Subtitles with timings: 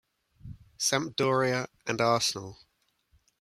[0.79, 2.57] Sampdoria and Arsenal.